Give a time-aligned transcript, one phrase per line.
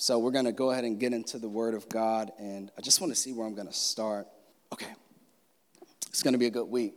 [0.00, 2.80] So we're going to go ahead and get into the Word of God, and I
[2.80, 4.26] just want to see where I'm going to start.
[4.72, 4.90] Okay,
[6.06, 6.94] it's going to be a good week.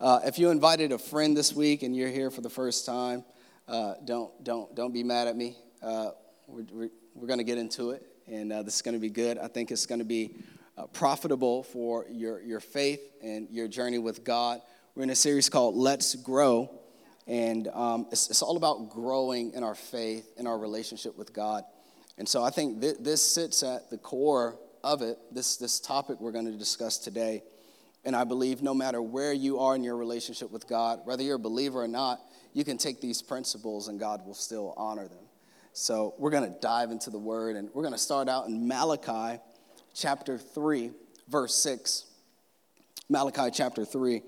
[0.00, 3.26] Uh, if you invited a friend this week and you're here for the first time,
[3.68, 5.54] uh, don't don't don't be mad at me.
[5.82, 6.12] Uh,
[6.46, 9.10] we're we're, we're going to get into it, and uh, this is going to be
[9.10, 9.36] good.
[9.36, 10.36] I think it's going to be
[10.78, 14.62] uh, profitable for your your faith and your journey with God.
[14.94, 16.70] We're in a series called Let's Grow,
[17.26, 21.62] and um, it's, it's all about growing in our faith, in our relationship with God.
[22.18, 26.20] And so I think th- this sits at the core of it, this, this topic
[26.20, 27.42] we're going to discuss today.
[28.04, 31.36] And I believe no matter where you are in your relationship with God, whether you're
[31.36, 32.20] a believer or not,
[32.52, 35.24] you can take these principles and God will still honor them.
[35.72, 38.66] So we're going to dive into the word and we're going to start out in
[38.66, 39.42] Malachi
[39.94, 40.90] chapter 3,
[41.28, 42.06] verse 6.
[43.08, 44.22] Malachi chapter 3,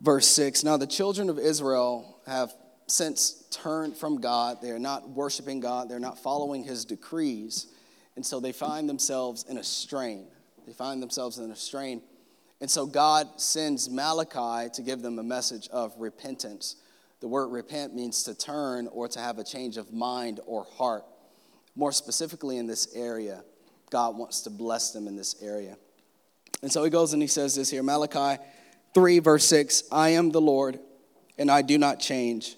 [0.00, 0.62] verse 6.
[0.62, 2.52] Now the children of Israel have
[2.86, 4.58] since turned from God.
[4.62, 7.68] They are not worshiping God, they're not following his decrees.
[8.16, 10.26] And so they find themselves in a strain.
[10.66, 12.00] They find themselves in a strain.
[12.60, 16.76] And so God sends Malachi to give them a message of repentance.
[17.20, 21.04] The word repent means to turn or to have a change of mind or heart.
[21.74, 23.44] More specifically, in this area,
[23.90, 25.76] God wants to bless them in this area.
[26.62, 28.42] And so he goes and he says this here Malachi
[28.94, 30.78] 3, verse 6 I am the Lord,
[31.36, 32.56] and I do not change.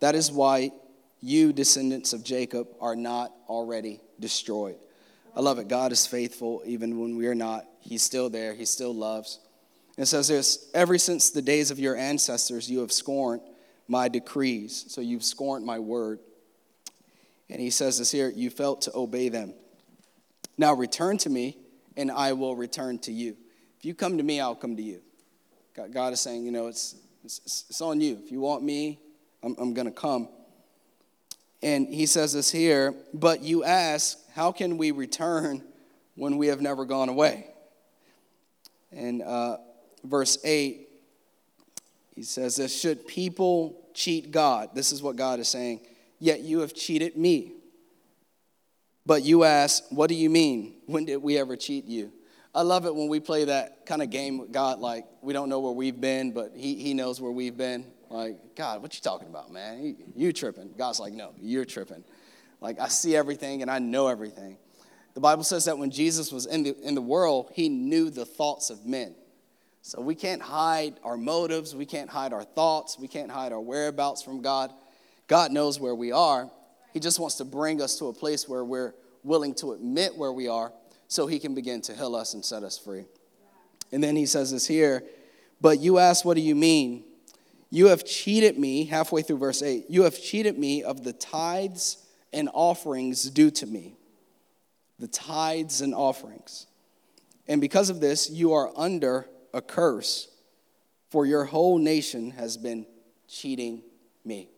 [0.00, 0.72] That is why
[1.20, 4.76] you, descendants of Jacob, are not already destroyed.
[5.34, 5.68] I love it.
[5.68, 7.64] God is faithful even when we are not.
[7.80, 9.40] He's still there, He still loves.
[9.96, 13.42] It says this Ever since the days of your ancestors, you have scorned
[13.88, 14.84] my decrees.
[14.88, 16.20] So you've scorned my word.
[17.50, 19.54] And he says this here you felt to obey them.
[20.56, 21.58] Now return to me,
[21.96, 23.36] and I will return to you.
[23.78, 25.00] If you come to me, I'll come to you.
[25.92, 28.18] God is saying, you know, it's, it's, it's on you.
[28.24, 29.00] If you want me,
[29.44, 30.28] I'm, I'm going to come.
[31.62, 35.62] And he says this here, but you ask, how can we return
[36.14, 37.46] when we have never gone away?
[38.92, 39.58] And uh,
[40.04, 40.88] verse 8,
[42.14, 44.70] he says this Should people cheat God?
[44.74, 45.80] This is what God is saying.
[46.18, 47.52] Yet you have cheated me.
[49.06, 50.76] But you ask, what do you mean?
[50.86, 52.12] When did we ever cheat you?
[52.54, 55.48] I love it when we play that kind of game with God, like we don't
[55.48, 57.84] know where we've been, but He, he knows where we've been.
[58.14, 59.96] Like, God, what you talking about, man?
[60.14, 60.72] You, tripping.
[60.78, 62.04] God's like, no, you're tripping.
[62.60, 64.56] Like, I see everything and I know everything.
[65.14, 68.24] The Bible says that when Jesus was in the, in the world, he knew the
[68.24, 69.16] thoughts of men.
[69.82, 73.60] So we can't hide our motives, we can't hide our thoughts, we can't hide our
[73.60, 74.72] whereabouts from God.
[75.26, 76.48] God knows where we are.
[76.92, 78.94] He just wants to bring us to a place where we're
[79.24, 80.72] willing to admit where we are
[81.08, 83.06] so he can begin to heal us and set us free.
[83.90, 85.02] And then he says this here,
[85.60, 87.03] but you ask, what do you mean?
[87.74, 91.96] You have cheated me, halfway through verse 8, you have cheated me of the tithes
[92.32, 93.96] and offerings due to me.
[95.00, 96.68] The tithes and offerings.
[97.48, 100.28] And because of this, you are under a curse,
[101.10, 102.86] for your whole nation has been
[103.26, 103.82] cheating
[104.24, 104.50] me.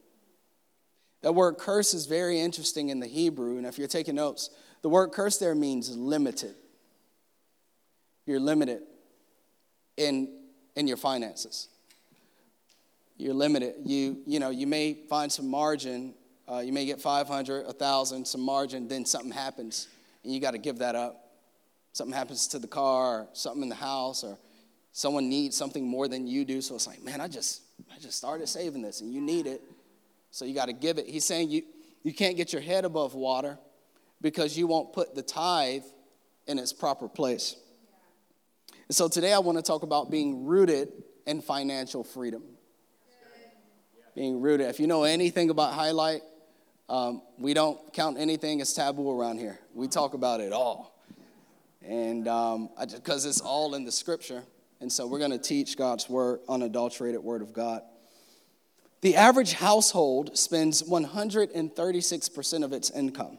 [1.22, 4.50] That word curse is very interesting in the Hebrew, and if you're taking notes,
[4.82, 6.55] the word curse there means limited.
[8.26, 8.82] You're limited
[9.97, 10.38] in,
[10.75, 11.69] in your finances
[13.16, 13.75] you're limited.
[13.84, 16.15] You, you know, you may find some margin.
[16.50, 19.88] Uh, you may get 500, 1,000, some margin, then something happens,
[20.22, 21.32] and you got to give that up.
[21.93, 24.38] Something happens to the car, or something in the house, or
[24.93, 26.60] someone needs something more than you do.
[26.60, 27.62] So it's like, man, I just,
[27.93, 29.60] I just started saving this, and you need it,
[30.31, 31.09] so you got to give it.
[31.09, 31.62] He's saying you,
[32.05, 33.59] you can't get your head above water
[34.21, 35.82] because you won't put the tithe
[36.47, 37.56] in its proper place.
[38.87, 40.93] And so today I want to talk about being rooted
[41.26, 42.44] in financial freedom
[44.16, 44.66] being rooted.
[44.69, 46.22] If you know anything about highlight,
[46.88, 49.60] um, we don't count anything as taboo around here.
[49.75, 50.99] We talk about it all.
[51.87, 54.43] And because um, it's all in the scripture.
[54.81, 57.82] And so we're going to teach God's word, unadulterated word of God.
[59.03, 63.38] The average household spends 136% of its income.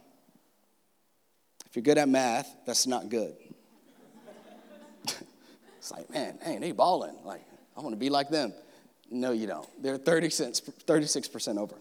[1.65, 3.35] If you're good at math, that's not good.
[5.77, 7.15] it's like, man, hey, they balling.
[7.25, 7.41] Like,
[7.75, 8.53] I want to be like them.
[9.09, 9.67] No, you don't.
[9.81, 11.75] They're 30 cents, 36% over.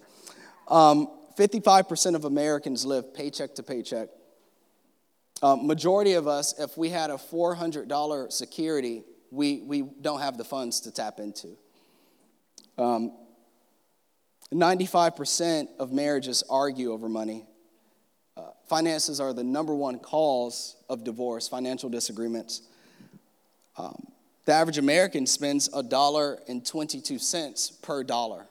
[0.68, 1.08] Um,
[1.38, 4.08] 55% of Americans live paycheck to paycheck.
[5.42, 10.44] Um, majority of us, if we had a $400 security, we, we don't have the
[10.44, 11.56] funds to tap into.
[12.78, 13.12] Um,
[14.52, 17.46] 95% of marriages argue over money.
[18.36, 22.62] Uh, finances are the number one cause of divorce, financial disagreements.
[23.76, 24.06] Um,
[24.46, 28.46] the average American spends a dollar and 22 cents per dollar.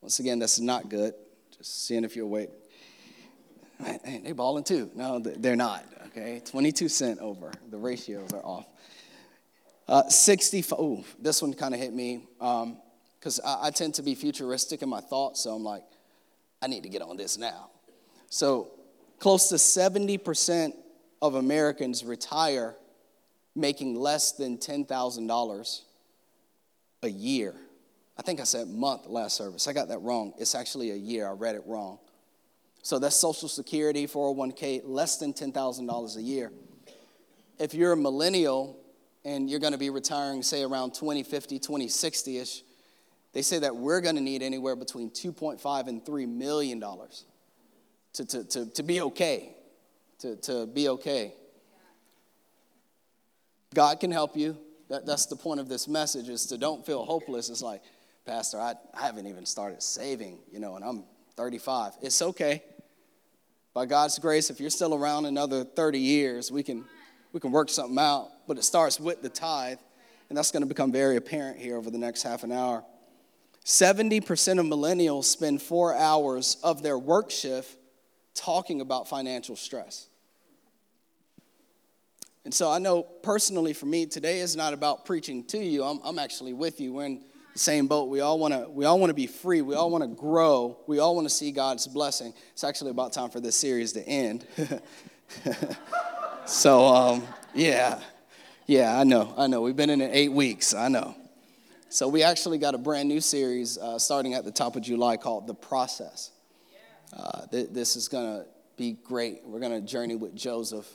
[0.00, 1.14] Once again, that's not good.
[1.56, 2.50] Just seeing if you're awake.
[3.78, 4.90] man, they balling too.
[4.96, 5.84] No, they're not.
[6.08, 7.52] Okay, 22 cent over.
[7.70, 8.66] The ratios are off.
[9.88, 10.78] Uh, 65.
[10.78, 14.82] Ooh, this one kind of hit me because um, I, I tend to be futuristic
[14.82, 15.40] in my thoughts.
[15.40, 15.84] So I'm like,
[16.60, 17.70] I need to get on this now.
[18.28, 18.72] So
[19.20, 20.72] close to 70%
[21.20, 22.74] of Americans retire
[23.54, 25.80] making less than $10,000
[27.02, 27.54] a year.
[28.16, 29.66] I think I said month last service.
[29.68, 30.32] I got that wrong.
[30.38, 31.28] It's actually a year.
[31.28, 31.98] I read it wrong.
[32.82, 36.52] So that's Social Security, 401k, less than $10,000 a year.
[37.58, 38.78] If you're a millennial
[39.24, 42.62] and you're going to be retiring, say, around 2050, 2060 ish,
[43.32, 47.24] they say that we're going to need anywhere between 2.5 and 3 million dollars
[48.14, 49.54] to, to, to, to be okay.
[50.18, 51.34] To, to be okay.
[53.74, 54.56] God can help you.
[54.88, 57.48] That, that's the point of this message is to don't feel hopeless.
[57.48, 57.82] It's like,
[58.26, 61.04] Pastor, I, I haven't even started saving, you know, and I'm
[61.36, 61.94] 35.
[62.02, 62.62] It's okay.
[63.74, 66.84] By God's grace, if you're still around another 30 years, we can,
[67.32, 68.28] we can work something out.
[68.46, 69.78] But it starts with the tithe,
[70.28, 72.84] and that's going to become very apparent here over the next half an hour.
[73.64, 77.78] 70% of millennials spend four hours of their work shift
[78.34, 80.08] talking about financial stress.
[82.44, 85.84] And so I know personally for me, today is not about preaching to you.
[85.84, 86.92] I'm, I'm actually with you.
[86.92, 87.22] We're in
[87.52, 88.08] the same boat.
[88.08, 89.62] We all want to we all want to be free.
[89.62, 90.78] We all want to grow.
[90.86, 92.34] We all want to see God's blessing.
[92.52, 94.46] It's actually about time for this series to end.
[96.46, 98.00] so um, yeah.
[98.66, 99.34] Yeah, I know.
[99.36, 99.60] I know.
[99.60, 100.72] We've been in it eight weeks.
[100.72, 101.14] I know.
[101.90, 105.16] So we actually got a brand new series uh, starting at the top of July
[105.16, 106.30] called The Process.
[107.14, 108.46] Uh, th- this is going to
[108.78, 109.42] be great.
[109.44, 110.86] We're going to journey with Joseph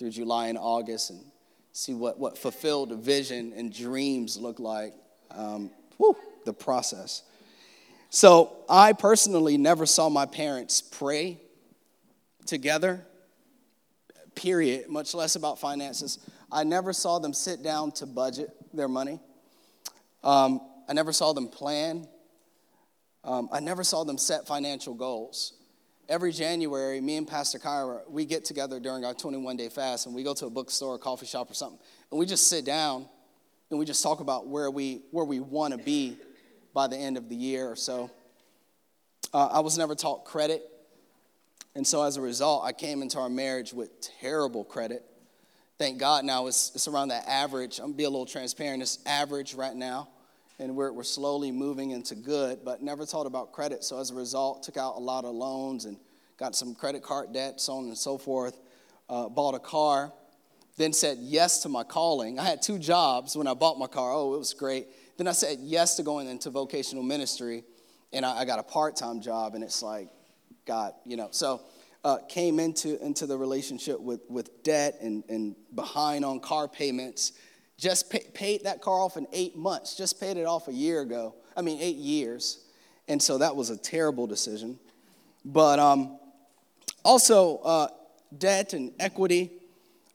[0.00, 1.20] through July and August and
[1.72, 4.94] see what, what fulfilled vision and dreams look like.
[5.30, 6.16] Um, whew,
[6.46, 7.22] the process.
[8.08, 11.38] So I personally never saw my parents pray
[12.46, 13.04] together,
[14.34, 16.18] period, much less about finances.
[16.50, 19.20] I never saw them sit down to budget their money.
[20.24, 22.08] Um, I never saw them plan.
[23.22, 25.59] Um, I never saw them set financial goals
[26.10, 30.14] every January, me and Pastor Kyra, we get together during our 21 day fast and
[30.14, 31.78] we go to a bookstore, a coffee shop, or something,
[32.10, 33.06] and we just sit down
[33.70, 36.18] and we just talk about where we where we want to be
[36.74, 38.10] by the end of the year or so.
[39.32, 40.68] Uh, I was never taught credit,
[41.76, 45.04] and so as a result, I came into our marriage with terrible credit.
[45.78, 47.78] Thank God now it's, it's around that average.
[47.78, 48.82] I'm gonna be a little transparent.
[48.82, 50.08] It's average right now
[50.60, 53.82] and we're, we're slowly moving into good, but never taught about credit.
[53.82, 55.96] So as a result, took out a lot of loans and
[56.36, 58.60] got some credit card debt, so on and so forth.
[59.08, 60.12] Uh, bought a car,
[60.76, 62.38] then said yes to my calling.
[62.38, 64.12] I had two jobs when I bought my car.
[64.12, 64.86] Oh, it was great.
[65.16, 67.64] Then I said yes to going into vocational ministry,
[68.12, 70.08] and I, I got a part-time job, and it's like,
[70.66, 71.28] God, you know.
[71.32, 71.62] So
[72.04, 77.32] uh, came into into the relationship with with debt and and behind on car payments
[77.80, 81.00] just pay, paid that car off in eight months, just paid it off a year
[81.00, 81.34] ago.
[81.56, 82.64] I mean, eight years.
[83.08, 84.78] And so that was a terrible decision.
[85.44, 86.18] But um,
[87.02, 87.88] also, uh,
[88.36, 89.50] debt and equity.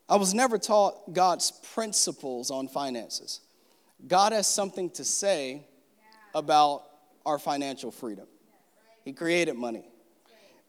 [0.08, 3.42] I was never taught God's principles on finances.
[4.08, 5.66] God has something to say
[6.34, 6.84] about
[7.26, 8.28] our financial freedom.
[9.04, 9.86] He created money.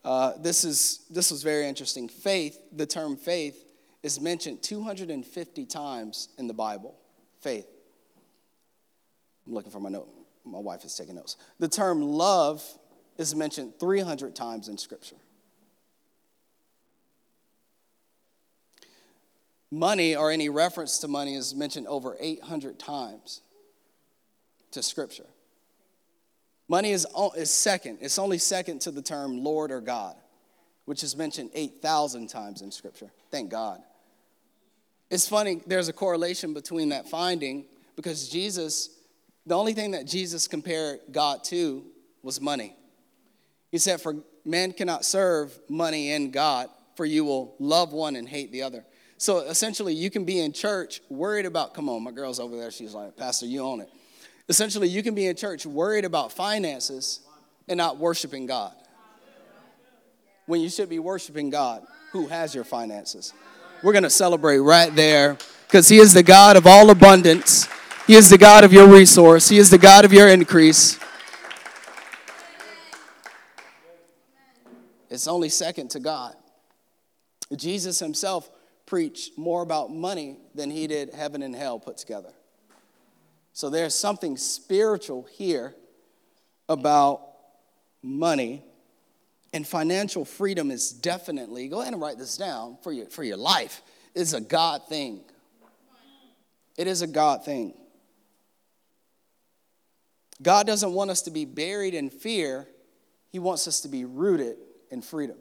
[0.05, 2.09] Uh, this is this was very interesting.
[2.09, 3.66] Faith, the term faith,
[4.03, 6.97] is mentioned 250 times in the Bible.
[7.41, 7.67] Faith.
[9.47, 10.09] I'm looking for my note.
[10.45, 11.37] My wife is taking notes.
[11.59, 12.63] The term love
[13.19, 15.17] is mentioned 300 times in Scripture.
[19.71, 23.41] Money or any reference to money is mentioned over 800 times
[24.71, 25.27] to Scripture.
[26.69, 30.17] Money is, is second, it's only second to the term Lord or God,
[30.87, 33.11] which is mentioned 8,000 times in Scripture.
[33.31, 33.83] Thank God.
[35.11, 38.91] It's funny, there's a correlation between that finding because Jesus,
[39.45, 41.85] the only thing that Jesus compared God to
[42.23, 42.75] was money.
[43.71, 48.29] He said, For man cannot serve money and God, for you will love one and
[48.29, 48.85] hate the other.
[49.19, 52.71] So essentially, you can be in church worried about, come on, my girl's over there.
[52.71, 53.91] She's like, Pastor, you own it.
[54.49, 57.21] Essentially, you can be in church worried about finances
[57.67, 58.75] and not worshiping God.
[60.47, 63.33] When you should be worshiping God, who has your finances.
[63.83, 65.37] We're going to celebrate right there
[65.67, 67.69] because He is the God of all abundance.
[68.07, 69.49] He is the God of your resource.
[69.49, 70.99] He is the God of your increase.
[75.11, 76.35] It's only second to God.
[77.55, 78.51] Jesus himself
[78.87, 82.33] preached more about money than he did heaven and hell put together.
[83.53, 85.75] So there's something spiritual here
[86.69, 87.23] about
[88.03, 88.65] money
[89.57, 93.39] And financial freedom is definitely, go ahead and write this down for your, for your
[93.39, 93.81] life,
[94.15, 95.23] is a God thing.
[96.77, 97.73] It is a God thing.
[100.43, 102.69] God doesn't want us to be buried in fear,
[103.33, 104.59] He wants us to be rooted
[104.91, 105.39] in freedom.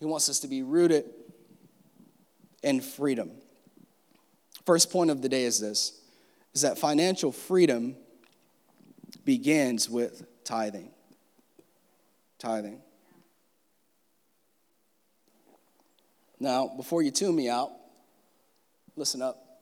[0.00, 1.04] He wants us to be rooted
[2.64, 3.30] in freedom.
[4.66, 6.00] First point of the day is this
[6.54, 7.94] is that financial freedom
[9.24, 10.90] begins with tithing.
[12.40, 12.80] Tithing.
[16.40, 17.70] Now, before you tune me out,
[18.96, 19.60] listen up.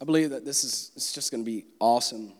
[0.00, 2.32] I believe that this is it's just going to be awesome.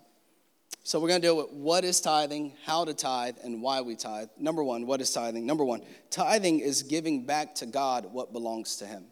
[0.83, 3.97] So we're going to deal with what is tithing, how to tithe, and why we
[3.97, 4.31] tithe.
[4.39, 5.45] Number one, what is tithing?
[5.45, 9.05] Number one, tithing is giving back to God what belongs to Him.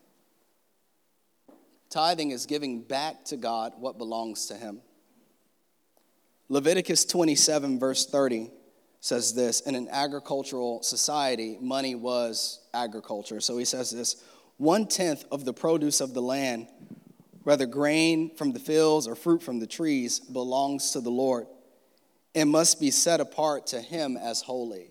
[1.90, 4.80] Tithing is giving back to God what belongs to Him.
[6.48, 8.50] Leviticus 27, verse 30
[9.00, 13.40] says this In an agricultural society, money was agriculture.
[13.40, 14.22] So he says this
[14.56, 16.68] one tenth of the produce of the land
[17.48, 21.46] whether grain from the fields or fruit from the trees, belongs to the Lord
[22.34, 24.90] and must be set apart to him as holy.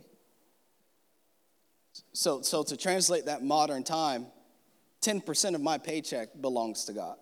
[2.13, 4.25] So, so to translate that modern time,
[5.01, 7.17] 10% of my paycheck belongs to God.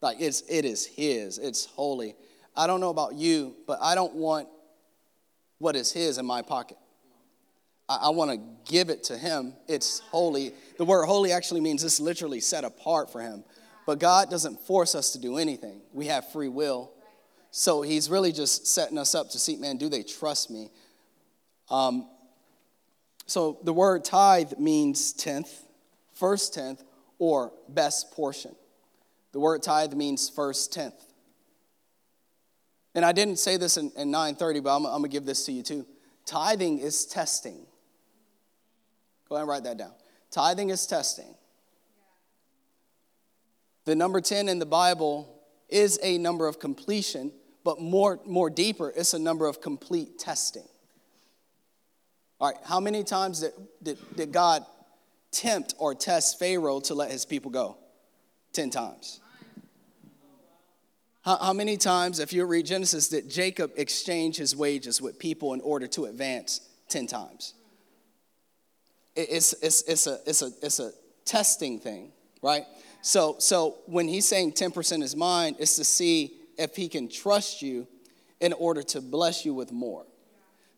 [0.00, 2.16] Like it's it is his, it's holy.
[2.56, 4.48] I don't know about you, but I don't want
[5.62, 6.76] what is his in my pocket.
[7.88, 9.54] I, I want to give it to him.
[9.68, 10.52] It's holy.
[10.76, 13.44] The word holy actually means it's literally set apart for him.
[13.86, 15.80] But God doesn't force us to do anything.
[15.92, 16.90] We have free will.
[17.52, 20.70] So he's really just setting us up to see, man, do they trust me?
[21.70, 22.08] Um,
[23.26, 25.64] so the word tithe means tenth,
[26.14, 26.82] first tenth,
[27.18, 28.56] or best portion.
[29.30, 31.11] The word tithe means first tenth.
[32.94, 35.44] And I didn't say this in, in 930, but I'm, I'm going to give this
[35.46, 35.86] to you too.
[36.26, 37.66] Tithing is testing.
[39.28, 39.92] Go ahead and write that down.
[40.30, 41.34] Tithing is testing.
[43.84, 47.32] The number 10 in the Bible is a number of completion,
[47.64, 50.68] but more, more deeper, it's a number of complete testing.
[52.38, 54.64] All right, how many times did, did, did God
[55.30, 57.78] tempt or test Pharaoh to let his people go?
[58.52, 59.21] 10 times.
[61.22, 65.54] How, how many times, if you read Genesis, did Jacob exchange his wages with people
[65.54, 66.60] in order to advance?
[66.88, 67.54] 10 times.
[69.14, 70.92] It's, it's, it's, a, it's, a, it's a
[71.24, 72.12] testing thing,
[72.42, 72.64] right?
[73.02, 77.62] So, so when he's saying 10% is mine, it's to see if he can trust
[77.62, 77.86] you
[78.40, 80.04] in order to bless you with more.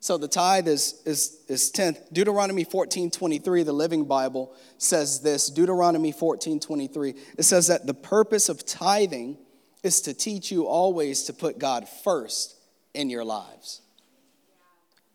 [0.00, 2.12] So the tithe is, is, is 10th.
[2.12, 5.48] Deuteronomy 14, 23, the Living Bible says this.
[5.48, 7.14] Deuteronomy 14, 23.
[7.38, 9.38] It says that the purpose of tithing
[9.84, 12.56] is to teach you always to put God first
[12.94, 13.82] in your lives.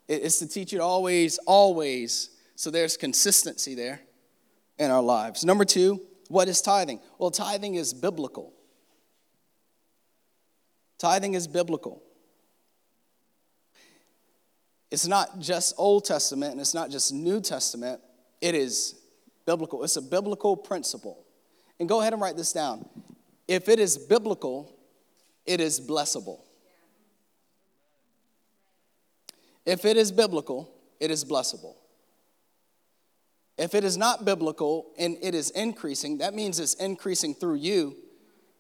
[0.08, 2.30] It's to teach you to always, always.
[2.56, 4.00] So there's consistency there
[4.78, 5.44] in our lives.
[5.44, 7.00] Number two, what is tithing?
[7.18, 8.54] Well, tithing is biblical.
[11.00, 12.04] Tithing is biblical.
[14.92, 18.02] It's not just Old Testament and it's not just New Testament,
[18.42, 18.96] it is
[19.48, 19.84] biblical.
[19.84, 21.26] It's a biblical principle.
[21.80, 22.88] And go ahead and write this down.
[23.50, 24.72] If it is biblical,
[25.44, 26.41] it is blessable.
[29.65, 31.74] If it is biblical, it is blessable.
[33.58, 37.98] If it is not biblical and it is increasing, that means it's increasing through you.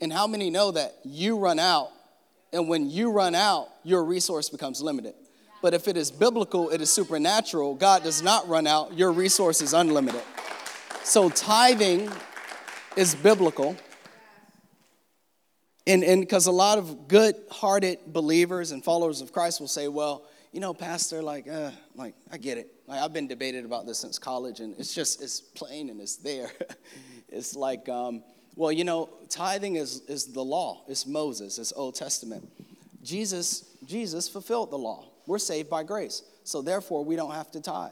[0.01, 1.91] And how many know that you run out?
[2.51, 5.13] And when you run out, your resource becomes limited.
[5.61, 7.75] But if it is biblical, it is supernatural.
[7.75, 10.23] God does not run out, your resource is unlimited.
[11.03, 12.09] So tithing
[12.95, 13.77] is biblical.
[15.89, 20.23] And because a lot of good hearted believers and followers of Christ will say, well,
[20.51, 22.71] you know, Pastor, like, uh, like I get it.
[22.87, 26.17] Like I've been debated about this since college, and it's just it's plain and it's
[26.17, 26.51] there.
[27.29, 28.23] it's like, um,
[28.55, 30.83] well, you know, tithing is is the law.
[30.87, 31.57] It's Moses.
[31.57, 32.47] It's Old Testament.
[33.03, 35.07] Jesus Jesus fulfilled the law.
[35.25, 37.91] We're saved by grace, so therefore we don't have to tithe.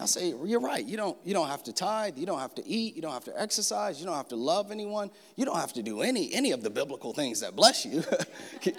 [0.00, 0.84] I say, you're right.
[0.84, 2.18] You don't, you don't have to tithe.
[2.18, 2.94] You don't have to eat.
[2.94, 3.98] You don't have to exercise.
[3.98, 5.10] You don't have to love anyone.
[5.34, 8.04] You don't have to do any, any of the biblical things that bless you.
[8.62, 8.72] you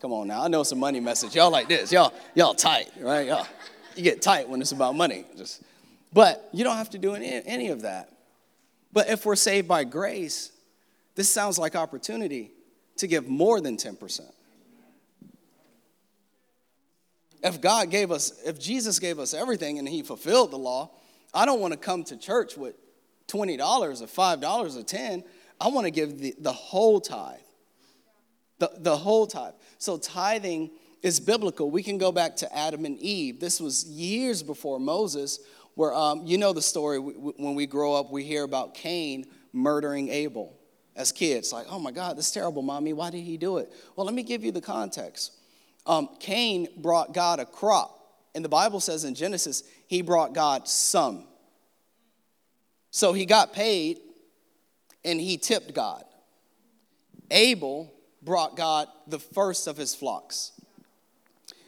[0.00, 1.34] Come on now, I know a money message.
[1.34, 1.90] Y'all like this.
[1.90, 3.26] Y'all, y'all tight, right?
[3.26, 3.46] Y'all,
[3.96, 5.24] you get tight when it's about money.
[5.36, 5.60] Just,
[6.12, 8.12] but you don't have to do any, any of that.
[8.92, 10.52] But if we're saved by grace,
[11.16, 12.52] this sounds like opportunity
[12.98, 14.20] to give more than 10%.
[17.42, 20.90] If God gave us, if Jesus gave us everything and he fulfilled the law,
[21.32, 22.74] I don't want to come to church with
[23.28, 25.24] $20 or $5 or 10.
[25.60, 27.40] I want to give the, the whole tithe.
[28.58, 29.54] The, the whole tithe.
[29.78, 30.70] So tithing
[31.02, 31.70] is biblical.
[31.70, 33.38] We can go back to Adam and Eve.
[33.38, 35.38] This was years before Moses,
[35.74, 36.98] where um, you know the story.
[36.98, 40.58] When we grow up, we hear about Cain murdering Abel
[40.96, 41.52] as kids.
[41.52, 42.92] Like, oh my God, this is terrible, mommy.
[42.92, 43.72] Why did he do it?
[43.94, 45.37] Well, let me give you the context.
[45.88, 47.98] Um, Cain brought God a crop.
[48.34, 51.24] And the Bible says in Genesis, he brought God some.
[52.90, 53.98] So he got paid
[55.04, 56.04] and he tipped God.
[57.30, 57.92] Abel
[58.22, 60.52] brought God the first of his flocks.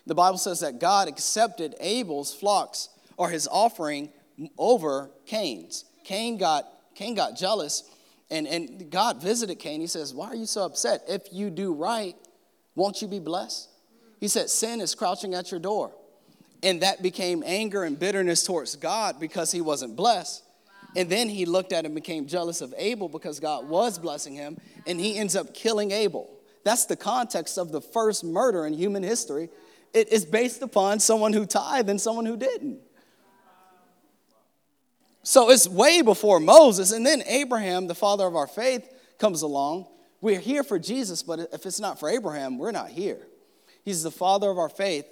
[0.06, 4.10] The Bible says that God accepted Abel's flocks or his offering
[4.58, 5.84] over Cain's.
[6.04, 7.84] Cain got, Cain got jealous
[8.30, 9.80] and, and God visited Cain.
[9.80, 11.02] He says, Why are you so upset?
[11.08, 12.14] If you do right,
[12.74, 13.68] won't you be blessed?
[14.20, 15.92] He said, Sin is crouching at your door.
[16.62, 20.44] And that became anger and bitterness towards God because he wasn't blessed.
[20.94, 24.58] And then he looked at and became jealous of Abel because God was blessing him,
[24.86, 26.28] and he ends up killing Abel.
[26.64, 29.48] That's the context of the first murder in human history.
[29.94, 32.80] It is based upon someone who tithed and someone who didn't.
[35.22, 36.92] So it's way before Moses.
[36.92, 39.86] And then Abraham, the father of our faith, comes along.
[40.20, 43.20] We're here for Jesus, but if it's not for Abraham, we're not here.
[43.84, 45.06] He's the father of our faith.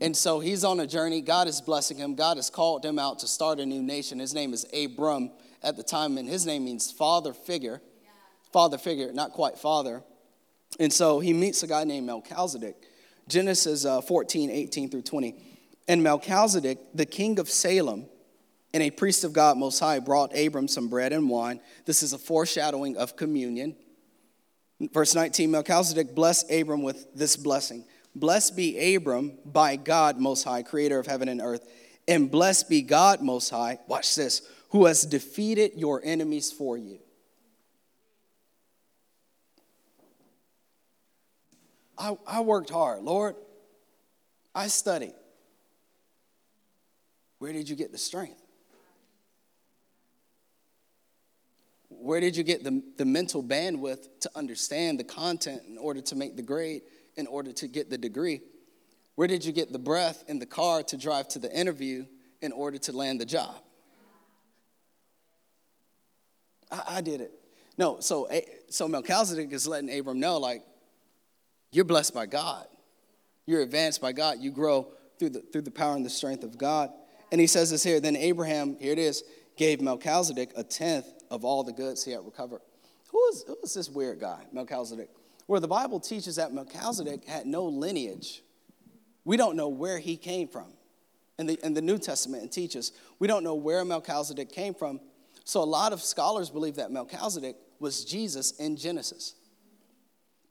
[0.00, 1.20] And so he's on a journey.
[1.20, 2.14] God is blessing him.
[2.14, 4.18] God has called him out to start a new nation.
[4.18, 5.30] His name is Abram
[5.62, 7.80] at the time, and his name means father figure.
[8.52, 10.02] Father figure, not quite father.
[10.80, 12.76] And so he meets a guy named Melchizedek.
[13.28, 15.34] Genesis uh, 14, 18 through 20.
[15.86, 18.06] And Melchizedek, the king of Salem,
[18.74, 21.60] and a priest of God Most High, brought Abram some bread and wine.
[21.84, 23.76] This is a foreshadowing of communion.
[24.80, 30.62] Verse 19 Melchizedek blessed Abram with this blessing Blessed be Abram by God Most High,
[30.62, 31.68] creator of heaven and earth.
[32.06, 36.98] And blessed be God Most High, watch this, who has defeated your enemies for you.
[41.96, 43.36] I, I worked hard, Lord.
[44.54, 45.14] I studied.
[47.38, 48.40] Where did you get the strength?
[52.00, 56.16] Where did you get the, the mental bandwidth to understand the content in order to
[56.16, 56.82] make the grade?
[57.18, 58.40] in order to get the degree?
[59.16, 62.06] Where did you get the breath in the car to drive to the interview
[62.40, 63.56] in order to land the job?
[66.70, 67.32] I, I did it.
[67.76, 68.28] No, so,
[68.70, 70.62] so Melchizedek is letting Abram know, like,
[71.70, 72.66] you're blessed by God.
[73.46, 74.38] You're advanced by God.
[74.40, 76.90] You grow through the, through the power and the strength of God.
[77.30, 78.00] And he says this here.
[78.00, 79.22] Then Abraham, here it is,
[79.58, 82.62] gave Melchizedek a tenth of all the goods he had recovered.
[83.10, 85.10] Who is, who is this weird guy, Melchizedek?
[85.48, 88.42] where the Bible teaches that Melchizedek had no lineage.
[89.24, 90.66] We don't know where he came from.
[91.38, 95.00] In the, in the New Testament, teaches we don't know where Melchizedek came from.
[95.44, 99.36] So a lot of scholars believe that Melchizedek was Jesus in Genesis.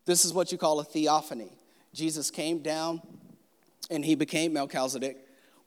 [0.06, 1.52] This is what you call a theophany.
[1.94, 3.02] Jesus came down
[3.92, 5.18] and he became Melchizedek,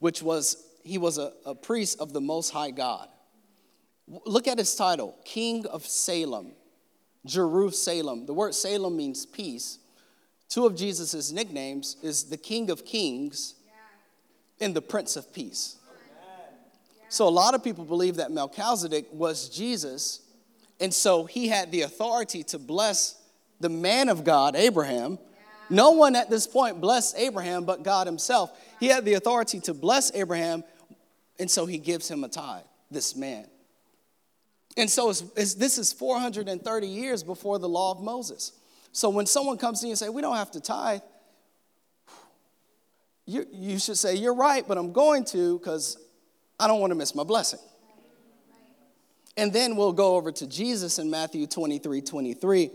[0.00, 3.08] which was, he was a, a priest of the Most High God.
[4.24, 6.52] Look at his title, King of Salem.
[7.26, 8.26] Jerusalem.
[8.26, 9.78] The word Salem means peace.
[10.48, 13.54] Two of Jesus' nicknames is the King of Kings
[14.60, 15.76] and the Prince of Peace.
[17.08, 20.20] So a lot of people believe that Melchizedek was Jesus,
[20.78, 23.20] and so he had the authority to bless
[23.58, 25.18] the man of God, Abraham.
[25.68, 28.56] No one at this point blessed Abraham but God himself.
[28.78, 30.64] He had the authority to bless Abraham,
[31.38, 33.46] and so he gives him a tithe, this man.
[34.76, 38.52] And so it's, it's, this is 430 years before the law of Moses.
[38.92, 41.00] So when someone comes to you and say, we don't have to tithe,
[43.26, 45.96] you, you should say, you're right, but I'm going to because
[46.58, 47.60] I don't want to miss my blessing.
[49.36, 52.70] And then we'll go over to Jesus in Matthew 23 23,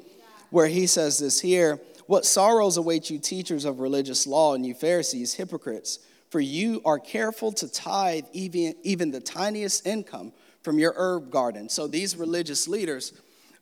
[0.49, 4.73] where he says this here What sorrows await you, teachers of religious law, and you
[4.73, 10.31] Pharisees, hypocrites, for you are careful to tithe even, even the tiniest income
[10.65, 11.69] from your herb garden.
[11.69, 13.13] So these religious leaders,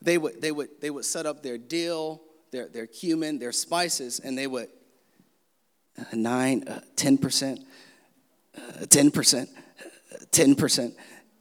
[0.02, 4.20] they would, they would, they would set up their dill, their, their cumin, their spices,
[4.20, 4.70] and they would
[6.00, 7.66] uh, 9, uh, 10%,
[8.58, 9.48] uh, 10%,
[10.32, 10.94] 10%,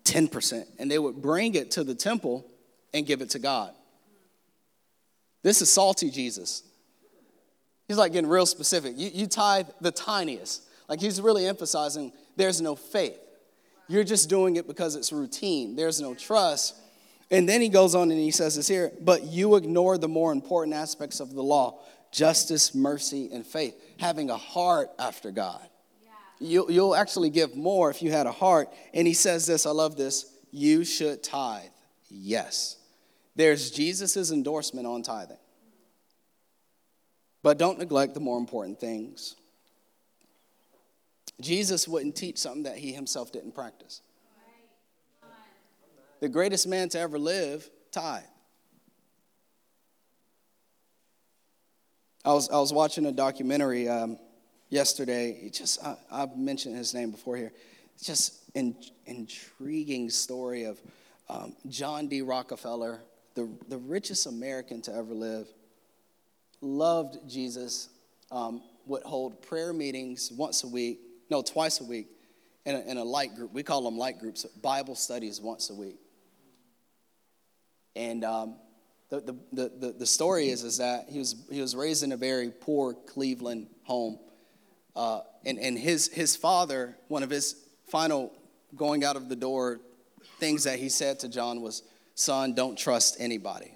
[0.05, 2.45] 10%, and they would bring it to the temple
[2.93, 3.73] and give it to God.
[5.45, 6.65] This is salty Jesus.
[7.87, 8.95] He's like getting real specific.
[8.97, 10.65] You, you tithe the tiniest.
[10.89, 13.21] Like he's really emphasizing there's no faith.
[13.89, 15.77] You're just doing it because it's routine.
[15.77, 16.77] There's no trust.
[17.31, 20.33] And then he goes on and he says this here, but you ignore the more
[20.33, 23.75] important aspects of the law justice, mercy, and faith.
[23.99, 25.67] Having a heart after God.
[26.39, 28.69] You, you'll actually give more if you had a heart.
[28.93, 31.71] And he says this, I love this you should tithe.
[32.11, 32.77] Yes.
[33.35, 35.39] There's Jesus' endorsement on tithing.
[37.43, 39.35] But don't neglect the more important things.
[41.43, 44.01] Jesus wouldn't teach something that he himself didn't practice.
[46.21, 48.23] The greatest man to ever live tithe.
[52.25, 54.17] I was, I was watching a documentary um,
[54.71, 55.51] yesterday.
[55.53, 57.53] Just I, have mentioned his name before here.
[57.95, 58.77] It's just an
[59.07, 60.81] intriguing story of
[61.29, 62.23] um, John D.
[62.23, 63.01] Rockefeller,
[63.35, 65.49] the, the richest American to ever live,
[66.61, 67.89] loved Jesus,
[68.31, 72.09] um, would hold prayer meetings once a week, no, twice a week,
[72.65, 73.53] in a, in a light group.
[73.53, 75.99] We call them light groups, Bible studies once a week.
[77.95, 78.57] And um,
[79.11, 79.21] the,
[79.53, 82.51] the, the, the story is, is that he was, he was raised in a very
[82.51, 84.19] poor Cleveland home.
[84.95, 87.57] Uh, and and his, his father, one of his
[87.89, 88.33] final
[88.77, 89.81] going out of the door
[90.39, 91.83] things that he said to John was,
[92.15, 93.73] Son, don't trust anybody.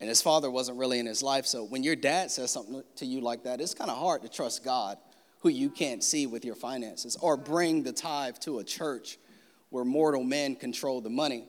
[0.00, 1.46] And his father wasn't really in his life.
[1.46, 4.28] So when your dad says something to you like that, it's kind of hard to
[4.28, 4.98] trust God,
[5.42, 9.18] who you can't see with your finances, or bring the tithe to a church
[9.70, 11.44] where mortal men control the money.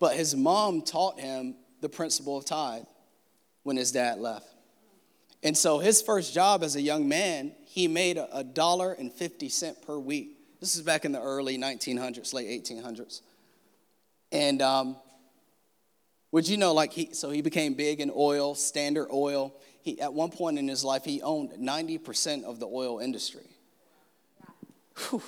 [0.00, 2.84] But his mom taught him the principle of tithe
[3.62, 4.46] when his dad left.
[5.44, 9.48] And so his first job as a young man, he made a dollar and 50
[9.48, 10.38] cent per week.
[10.60, 13.20] This is back in the early 1900s, late 1800s.
[14.30, 14.96] And um,
[16.32, 19.54] would you know, like, he, so he became big in oil, Standard Oil.
[19.82, 23.46] He, at one point in his life, he owned 90% of the oil industry.
[24.96, 25.22] Whew.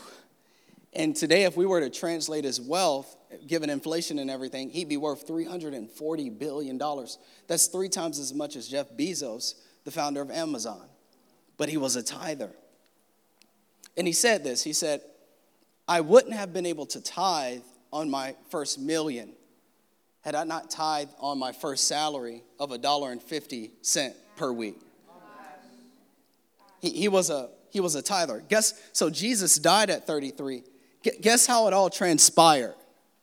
[0.92, 3.16] And today, if we were to translate his wealth,
[3.48, 6.80] given inflation and everything, he'd be worth $340 billion.
[7.48, 10.86] That's three times as much as Jeff Bezos, the founder of Amazon.
[11.56, 12.50] But he was a tither.
[13.96, 15.02] And he said this He said,
[15.88, 17.62] I wouldn't have been able to tithe
[17.92, 19.32] on my first million
[20.22, 24.52] had I not tithed on my first salary of a dollar and fifty cent per
[24.52, 24.80] week.
[26.80, 28.42] He, he, was a, he was a tither.
[28.48, 30.62] Guess, so Jesus died at 33.
[31.20, 32.74] Guess how it all transpired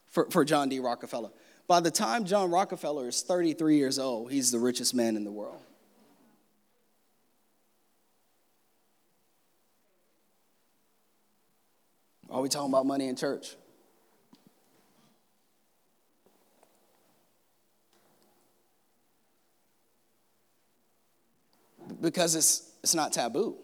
[0.09, 0.79] for, for John D.
[0.79, 1.29] Rockefeller?
[1.67, 5.31] By the time John Rockefeller is 33 years old, he's the richest man in the
[5.31, 5.61] world.
[12.29, 13.55] Are we talking about money in church?
[21.99, 23.57] Because it's, it's not taboo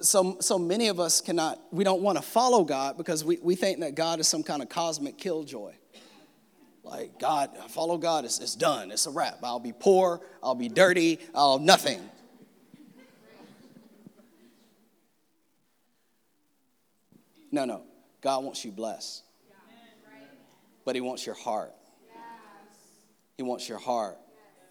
[0.00, 3.54] so, so many of us cannot, we don't want to follow God because we, we
[3.54, 5.72] think that God is some kind of cosmic killjoy.
[6.82, 9.38] Like, God, follow God, it's, it's done, it's a wrap.
[9.42, 12.00] I'll be poor, I'll be dirty, I'll nothing.
[17.50, 17.82] No, no.
[18.20, 19.22] God wants you blessed.
[20.84, 21.72] But He wants your heart.
[23.36, 24.18] He wants your heart.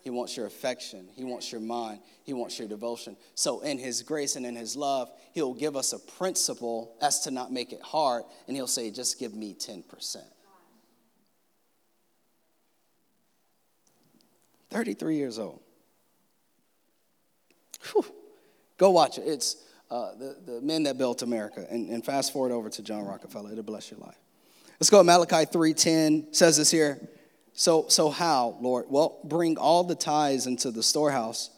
[0.05, 1.09] He wants your affection.
[1.15, 1.99] He wants your mind.
[2.23, 3.17] He wants your devotion.
[3.33, 7.31] So, in His grace and in His love, He'll give us a principle as to
[7.31, 10.17] not make it hard, and He'll say, just give me 10%.
[14.69, 15.59] 33 years old.
[17.91, 18.05] Whew.
[18.77, 19.23] Go watch it.
[19.25, 19.55] It's
[19.89, 21.65] uh, the, the men that built America.
[21.67, 23.51] And, and fast forward over to John Rockefeller.
[23.51, 24.19] It'll bless your life.
[24.79, 25.01] Let's go.
[25.01, 26.99] Malachi 3.10 says this here.
[27.55, 28.85] So, so how, Lord?
[28.89, 31.49] Well, bring all the tithes into the storehouse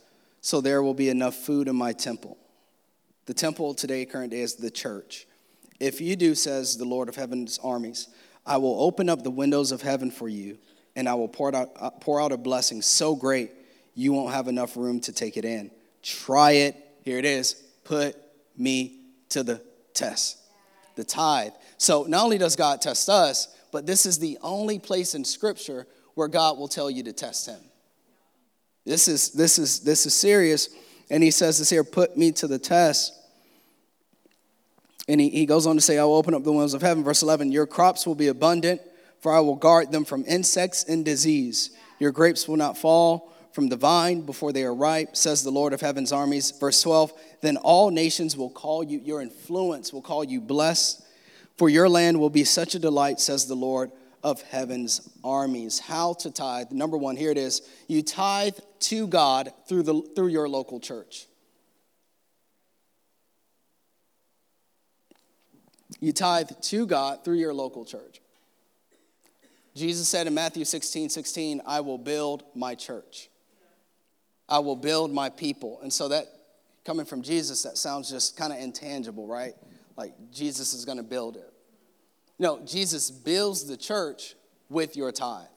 [0.41, 2.38] so there will be enough food in my temple.
[3.25, 5.27] The temple today, current day, is the church.
[5.79, 8.07] If you do, says the Lord of heaven's armies,
[8.45, 10.60] I will open up the windows of heaven for you,
[10.95, 13.51] and I will pour out, uh, pour out a blessing so great
[13.93, 15.71] you won't have enough room to take it in.
[16.03, 16.75] Try it.
[17.03, 17.55] Here it is.
[17.83, 18.15] Put
[18.55, 19.62] me to the
[19.93, 20.38] test.
[20.95, 21.53] The tithe.
[21.77, 25.85] So not only does God test us, but this is the only place in Scripture
[26.15, 27.59] where God will tell you to test Him.
[28.87, 30.69] This is, this is, this is serious.
[31.11, 33.13] And He says this here put me to the test.
[35.07, 37.03] And he, he goes on to say, I will open up the windows of heaven.
[37.03, 38.81] Verse 11 Your crops will be abundant,
[39.19, 41.69] for I will guard them from insects and disease.
[41.99, 45.71] Your grapes will not fall from the vine before they are ripe, says the Lord
[45.71, 46.49] of heaven's armies.
[46.49, 51.03] Verse 12 Then all nations will call you, your influence will call you blessed
[51.57, 53.91] for your land will be such a delight, says the Lord
[54.23, 55.79] of heaven's armies.
[55.79, 56.71] How to tithe?
[56.71, 57.61] Number one, here it is.
[57.87, 61.27] You tithe to God through, the, through your local church.
[65.99, 68.21] You tithe to God through your local church.
[69.75, 73.29] Jesus said in Matthew 16 16, I will build my church.
[74.49, 75.79] I will build my people.
[75.81, 76.25] And so that,
[76.85, 79.53] coming from Jesus, that sounds just kind of intangible, right?
[79.97, 81.51] Like Jesus is going to build it.
[82.39, 84.36] No, Jesus builds the church
[84.69, 85.47] with your tithe.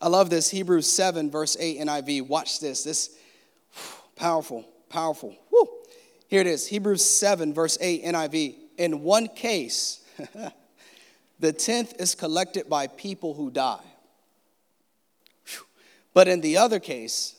[0.00, 2.28] I love this Hebrews 7, verse 8 NIV.
[2.28, 2.82] Watch this.
[2.84, 3.16] This
[4.16, 5.34] powerful, powerful.
[5.50, 5.68] Woo.
[6.28, 8.56] Here it is Hebrews 7, verse 8 NIV.
[8.76, 10.04] In one case,
[11.38, 13.84] the tenth is collected by people who die.
[16.12, 17.36] But in the other case,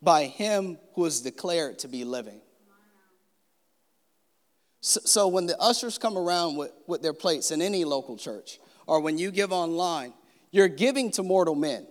[0.00, 2.40] by him who is declared to be living.
[4.80, 9.00] So, when the ushers come around with, with their plates in any local church, or
[9.00, 10.12] when you give online,
[10.50, 11.86] you're giving to mortal men.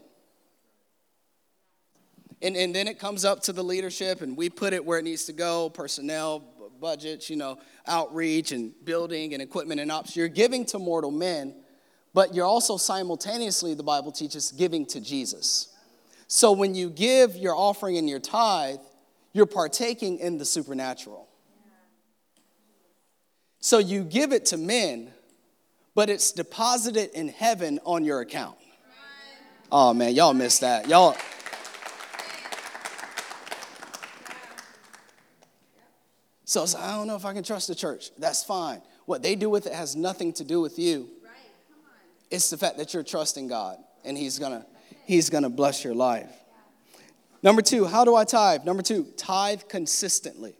[2.42, 5.04] And, and then it comes up to the leadership, and we put it where it
[5.04, 6.40] needs to go personnel,
[6.80, 10.16] budgets, you know, outreach, and building, and equipment, and ops.
[10.16, 11.56] You're giving to mortal men,
[12.14, 15.74] but you're also simultaneously, the Bible teaches, giving to Jesus.
[16.28, 18.80] So when you give your offering and your tithe,
[19.34, 21.27] you're partaking in the supernatural.
[23.60, 25.12] So you give it to men,
[25.96, 28.58] but it's deposited in heaven on your account.
[29.72, 30.88] Oh man, y'all missed that.
[30.88, 31.16] Y'all.
[36.46, 38.12] So I don't know if I can trust the church.
[38.18, 38.82] That's fine.
[39.06, 41.10] What they do with it has nothing to do with you.
[42.32, 44.66] It's the fact that you're trusting God and He's gonna
[45.06, 46.32] He's gonna bless your life.
[47.44, 48.66] Number two, how do I tithe?
[48.66, 50.56] Number two, tithe consistently.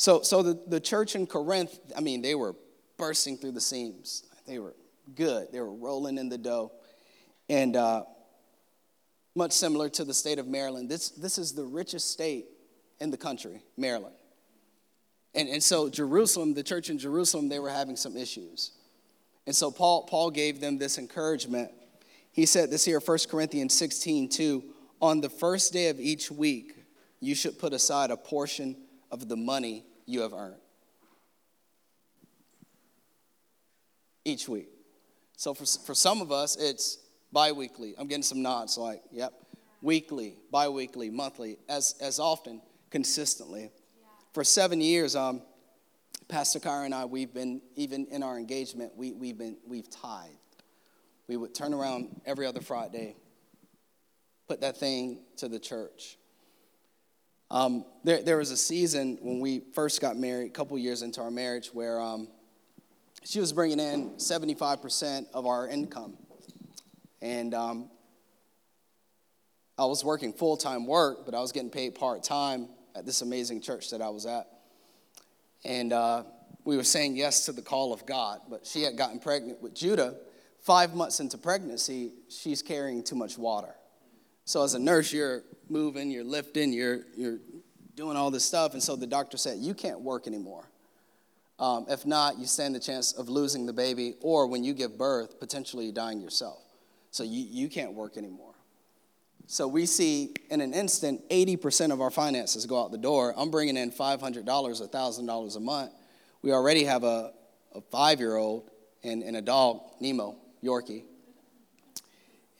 [0.00, 2.56] So, so the, the church in Corinth, I mean, they were
[2.96, 4.24] bursting through the seams.
[4.46, 4.74] They were
[5.14, 5.48] good.
[5.52, 6.72] They were rolling in the dough.
[7.50, 8.04] And uh,
[9.34, 12.46] much similar to the state of Maryland, this, this is the richest state
[12.98, 14.14] in the country, Maryland.
[15.34, 18.70] And, and so Jerusalem, the church in Jerusalem, they were having some issues.
[19.46, 21.72] And so Paul, Paul gave them this encouragement.
[22.32, 24.64] He said this here, 1 Corinthians 16, 2,
[25.02, 26.86] on the first day of each week,
[27.20, 28.78] you should put aside a portion
[29.10, 30.56] of the money you have earned
[34.24, 34.68] each week.
[35.36, 36.98] So for, for some of us, it's
[37.32, 37.94] bi weekly.
[37.96, 39.32] I'm getting some nods like, yep,
[39.80, 43.62] weekly, bi weekly, monthly, as, as often, consistently.
[43.62, 44.06] Yeah.
[44.34, 45.42] For seven years, um,
[46.28, 50.36] Pastor Kyra and I, we've been, even in our engagement, we, we've been, we've tithed.
[51.26, 53.16] We would turn around every other Friday,
[54.48, 56.18] put that thing to the church.
[57.50, 61.20] Um, there, there was a season when we first got married, a couple years into
[61.20, 62.28] our marriage, where um,
[63.24, 66.16] she was bringing in 75% of our income.
[67.20, 67.90] And um,
[69.76, 73.20] I was working full time work, but I was getting paid part time at this
[73.20, 74.46] amazing church that I was at.
[75.64, 76.22] And uh,
[76.64, 79.74] we were saying yes to the call of God, but she had gotten pregnant with
[79.74, 80.14] Judah.
[80.60, 83.74] Five months into pregnancy, she's carrying too much water.
[84.44, 87.38] So as a nurse, you're moving, you're lifting, you're, you're
[87.94, 88.72] doing all this stuff.
[88.72, 90.68] And so the doctor said, You can't work anymore.
[91.58, 94.96] Um, if not, you stand the chance of losing the baby, or when you give
[94.96, 96.62] birth, potentially dying yourself.
[97.10, 98.54] So you, you can't work anymore.
[99.46, 103.34] So we see in an instant 80% of our finances go out the door.
[103.36, 105.90] I'm bringing in $500, $1,000 a month.
[106.40, 107.32] We already have a,
[107.74, 108.70] a five year old
[109.02, 111.02] and, and a dog, Nemo, Yorkie.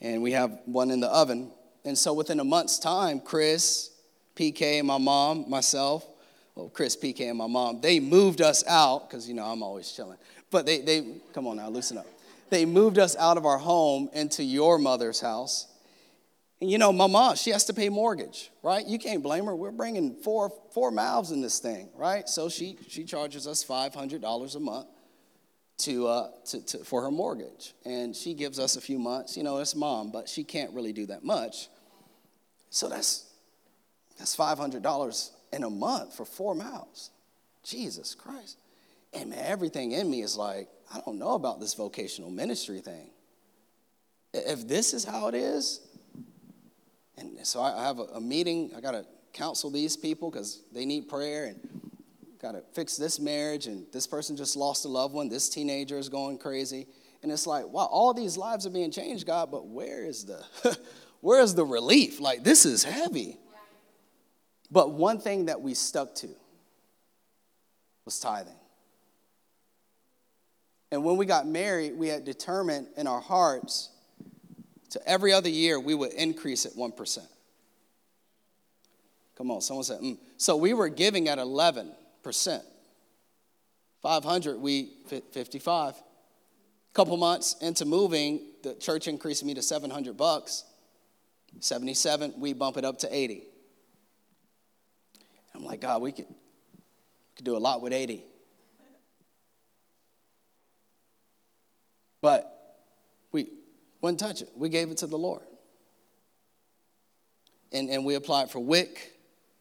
[0.01, 1.53] And we have one in the oven
[1.85, 3.91] and so within a month's time, Chris,
[4.37, 6.07] PK, and my mom, myself,
[6.55, 9.91] well, Chris, PK, and my mom, they moved us out, because, you know, I'm always
[9.91, 10.19] chilling.
[10.51, 12.07] But they, they, come on now, loosen up.
[12.51, 15.69] They moved us out of our home into your mother's house.
[16.61, 18.87] And you know, mom, she has to pay mortgage, right?
[18.87, 19.57] You can't blame her.
[19.57, 22.29] We're bringing four, four mouths in this thing, right?
[22.29, 24.87] So she, she charges us $500 a month
[25.85, 27.75] to, uh, to, to, for her mortgage.
[27.85, 29.37] And she gives us a few months.
[29.37, 31.69] You know, it's mom, but she can't really do that much.
[32.71, 33.27] So that's,
[34.19, 37.11] that's $500 in a month for four mouths.
[37.63, 38.59] Jesus Christ.
[39.13, 43.11] And man, everything in me is like, I don't know about this vocational ministry thing.
[44.33, 45.81] If this is how it is,
[47.19, 51.09] and so I have a, meeting, I got to counsel these people because they need
[51.09, 51.80] prayer, and
[52.41, 55.99] got to fix this marriage, and this person just lost a loved one, this teenager
[55.99, 56.87] is going crazy.
[57.23, 60.43] And it's like, wow, all these lives are being changed, God, but where is the
[61.21, 62.19] where is the relief?
[62.21, 63.37] Like this is heavy.
[64.71, 66.29] But one thing that we stuck to
[68.05, 68.55] was tithing.
[70.93, 73.91] And when we got married, we had determined in our hearts
[74.91, 77.19] to every other year we would increase at 1%.
[79.37, 80.19] Come on, someone said, mm.
[80.37, 82.63] so we were giving at 11 percent.
[84.03, 84.91] 500, we
[85.33, 85.95] 55.
[85.95, 86.03] a
[86.95, 90.65] Couple months into moving, the church increased me to 700 bucks.
[91.61, 93.45] 77, we bump it up to 80.
[95.55, 98.25] I'm like, God, we could, we could do a lot with 80.
[102.21, 102.79] but
[103.33, 103.49] we
[104.01, 104.51] Wouldn't touch it.
[104.57, 105.43] We gave it to the Lord.
[107.73, 109.13] And, and we applied for WIC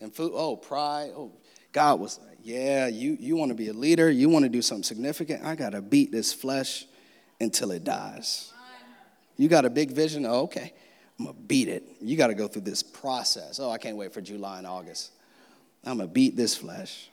[0.02, 0.32] and food.
[0.34, 1.12] Oh, pride.
[1.15, 1.34] Oh,
[1.72, 4.10] God was yeah, you, you want to be a leader.
[4.10, 5.43] You want to do something significant.
[5.43, 6.86] I got to beat this flesh
[7.39, 8.54] until it dies.
[9.38, 10.25] You got a big vision?
[10.25, 10.73] Oh, okay.
[11.17, 11.84] I'm going to beat it.
[12.02, 13.60] You got to go through this process.
[13.60, 15.12] Oh, I can't wait for July and August.
[15.86, 17.10] I'm going to beat this flesh.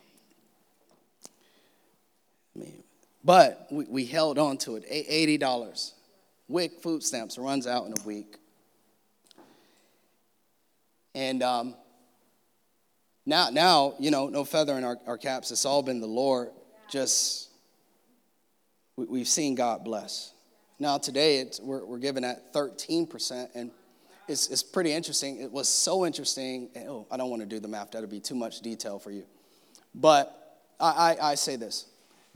[2.54, 2.82] I mean,
[3.24, 4.88] but we, we held on to it.
[4.90, 5.92] $80.
[6.48, 8.36] WIC food stamps runs out in a week.
[11.14, 11.74] And um,
[13.26, 15.50] now, now, you know, no feather in our, our caps.
[15.50, 16.50] It's all been the Lord.
[16.88, 17.50] Just,
[18.96, 20.32] we, we've seen God bless.
[20.78, 23.48] Now, today, it's, we're, we're given at 13%.
[23.54, 23.72] And
[24.28, 25.40] it's, it's pretty interesting.
[25.40, 26.70] It was so interesting.
[26.88, 29.24] Oh, I don't want to do the math, that'd be too much detail for you.
[29.92, 31.86] But I, I, I say this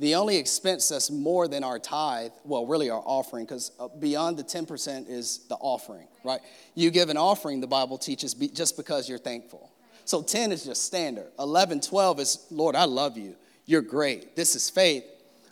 [0.00, 4.38] the only expense that's more than our tithe, well, really our offering, because uh, beyond
[4.38, 6.40] the 10% is the offering, right?
[6.74, 9.70] You give an offering, the Bible teaches, just because you're thankful.
[10.10, 11.30] So 10 is just standard.
[11.38, 13.36] 11, 12 is, Lord, I love you.
[13.64, 14.34] You're great.
[14.34, 15.04] This is faith.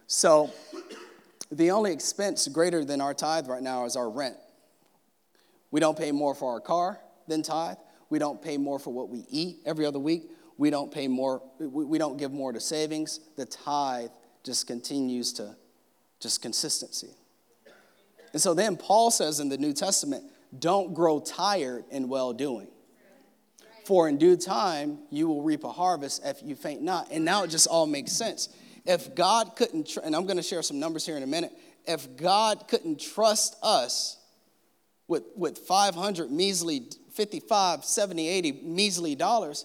[0.08, 0.50] So
[1.52, 4.34] the only expense greater than our tithe right now is our rent.
[5.70, 7.76] We don't pay more for our car than tithe.
[8.10, 10.28] We don't pay more for what we eat every other week.
[10.56, 13.20] We don't pay more, we don't give more to savings.
[13.36, 14.10] The tithe
[14.42, 15.54] just continues to
[16.18, 17.14] just consistency.
[18.32, 20.24] And so then Paul says in the New Testament,
[20.58, 22.66] don't grow tired in well doing.
[23.88, 27.08] For in due time you will reap a harvest if you faint not.
[27.10, 28.50] And now it just all makes sense.
[28.84, 31.52] If God couldn't, tr- and I'm going to share some numbers here in a minute,
[31.86, 34.18] if God couldn't trust us
[35.06, 36.82] with, with 500 measly,
[37.14, 39.64] 55, 70, 80 measly dollars,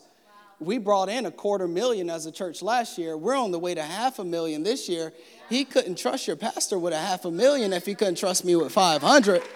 [0.57, 3.17] we brought in a quarter million as a church last year.
[3.17, 5.11] We're on the way to half a million this year.
[5.49, 8.55] He couldn't trust your pastor with a half a million if he couldn't trust me
[8.55, 9.43] with 500.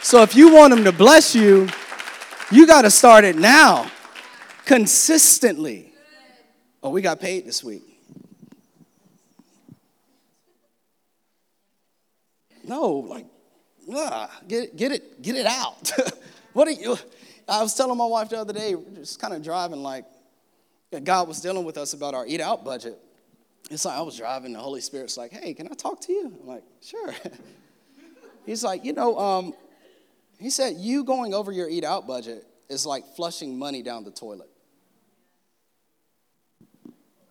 [0.00, 1.68] So if you want him to bless you,
[2.50, 3.90] you got to start it now,
[4.64, 5.92] consistently.
[6.82, 7.82] Oh, we got paid this week.
[12.64, 13.26] No, like,
[13.94, 15.90] ah, get it, get it, get it out.
[16.52, 16.98] what are you?
[17.48, 20.04] I was telling my wife the other day, just kind of driving, like,
[21.02, 22.98] God was dealing with us about our eat out budget.
[23.70, 26.32] It's like I was driving, the Holy Spirit's like, hey, can I talk to you?
[26.42, 27.14] I'm like, sure.
[28.46, 29.54] He's like, you know, um,
[30.38, 34.10] he said, you going over your eat out budget is like flushing money down the
[34.10, 34.50] toilet.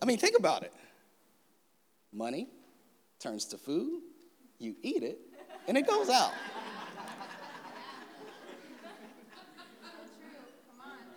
[0.01, 0.73] I mean, think about it.
[2.11, 2.47] Money
[3.19, 4.01] turns to food,
[4.59, 5.19] you eat it,
[5.67, 6.31] and it goes out.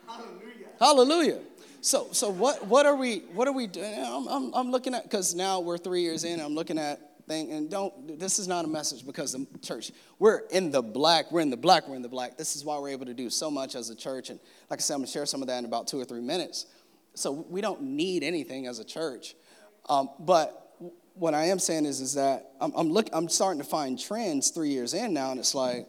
[0.07, 0.66] Hallelujah.
[0.81, 1.38] Hallelujah.
[1.83, 3.94] So, so what, what are we, what are we doing?
[4.05, 7.52] I'm, I'm, I'm looking at, because now we're three years in, I'm looking at thing,
[7.52, 11.40] and don't, this is not a message because the church, we're in the black, we're
[11.40, 12.36] in the black, we're in the black.
[12.36, 14.30] This is why we're able to do so much as a church.
[14.30, 16.20] And like I said, I'm gonna share some of that in about two or three
[16.20, 16.66] minutes.
[17.14, 19.36] So we don't need anything as a church.
[19.88, 20.74] Um, but
[21.14, 24.50] what I am saying is, is that I'm, I'm, look, I'm starting to find trends
[24.50, 25.86] three years in now, and it's like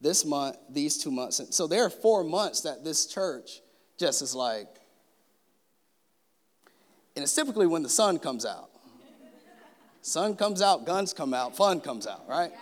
[0.00, 1.40] this month, these two months.
[1.50, 3.60] So there are four months that this church
[3.98, 4.68] just is like,
[7.14, 8.70] and it's typically when the sun comes out.
[10.06, 12.52] Sun comes out, guns come out, fun comes out, right?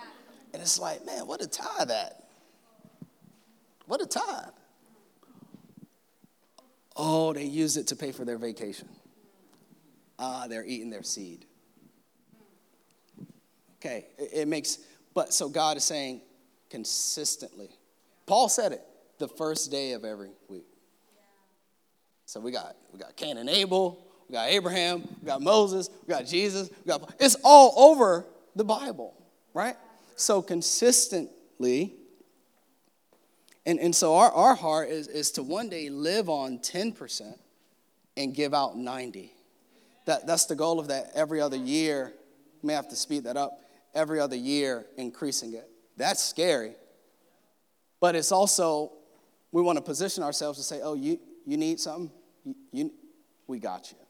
[0.54, 2.24] And it's like, man, what a tie that.
[3.84, 4.48] What a tie.
[6.96, 8.88] Oh, they use it to pay for their vacation.
[10.18, 11.44] Ah, they're eating their seed.
[13.76, 14.78] Okay, it, it makes,
[15.12, 16.22] but so God is saying
[16.70, 17.68] consistently.
[18.24, 18.80] Paul said it
[19.18, 20.64] the first day of every week.
[22.24, 26.12] So we got we got Cain and Abel, we got Abraham, we got Moses, we
[26.12, 28.24] got Jesus, we got it's all over
[28.56, 29.14] the Bible,
[29.52, 29.76] right?
[30.16, 31.94] So consistently,
[33.66, 37.38] and, and so our, our heart is, is to one day live on 10%
[38.16, 39.32] and give out 90.
[40.06, 42.12] That, that's the goal of that every other year.
[42.62, 43.60] We may have to speed that up.
[43.94, 45.68] Every other year, increasing it.
[45.96, 46.74] That's scary.
[48.00, 48.92] But it's also,
[49.52, 52.10] we want to position ourselves to say, oh, you, you need something?
[52.44, 52.92] You, you,
[53.46, 54.03] we got you.